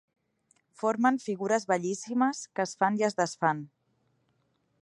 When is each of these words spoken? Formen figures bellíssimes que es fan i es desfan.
Formen 0.83 1.19
figures 1.25 1.69
bellíssimes 1.73 2.43
que 2.57 2.65
es 2.67 2.75
fan 2.83 3.01
i 3.03 3.09
es 3.11 3.19
desfan. 3.23 3.63